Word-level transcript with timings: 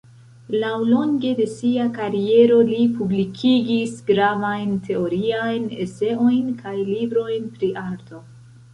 Laŭlonge 0.61 1.33
de 1.39 1.45
sia 1.51 1.85
kariero 1.97 2.57
li 2.71 2.79
publikigis 2.95 3.95
gravajn 4.09 4.75
teoriajn 4.91 5.71
eseojn 5.87 6.53
kaj 6.67 6.77
librojn 6.93 7.51
pri 7.59 7.75
arto. 7.89 8.29